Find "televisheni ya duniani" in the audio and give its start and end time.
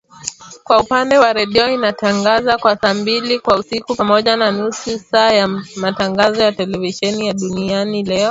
6.51-8.03